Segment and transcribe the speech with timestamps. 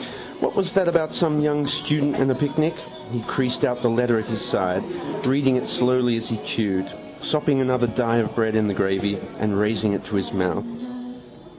[0.39, 2.73] What was that about some young student and a picnic?
[3.11, 4.81] He creased out the letter at his side,
[5.27, 6.87] reading it slowly as he chewed,
[7.21, 10.65] sopping another die of bread in the gravy and raising it to his mouth.